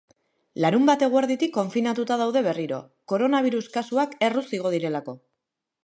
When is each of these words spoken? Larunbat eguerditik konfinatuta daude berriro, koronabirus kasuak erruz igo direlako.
Larunbat 0.63 1.03
eguerditik 1.07 1.53
konfinatuta 1.59 2.17
daude 2.23 2.43
berriro, 2.49 2.81
koronabirus 3.13 3.63
kasuak 3.79 4.21
erruz 4.31 4.47
igo 4.61 4.77
direlako. 4.79 5.21